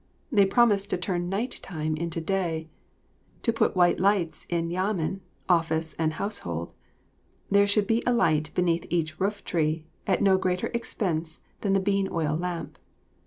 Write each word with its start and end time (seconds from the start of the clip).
They 0.31 0.47
promised 0.47 0.89
to 0.89 0.97
turn 0.97 1.29
night 1.29 1.59
time 1.61 1.95
into 1.95 2.19
day, 2.21 2.67
to 3.43 3.53
put 3.53 3.75
white 3.75 3.99
lights 3.99 4.47
in 4.49 4.69
Yamen, 4.71 5.19
office, 5.47 5.93
and 5.99 6.13
house 6.13 6.39
hold. 6.39 6.73
There 7.51 7.67
should 7.67 7.85
be 7.85 8.01
a 8.07 8.11
light 8.11 8.49
beneath 8.55 8.87
each 8.89 9.19
rooftree, 9.19 9.83
at 10.07 10.23
no 10.23 10.39
greater 10.39 10.71
expense 10.73 11.41
than 11.59 11.73
the 11.73 11.79
bean 11.79 12.09
oil 12.11 12.35
lamp. 12.35 12.79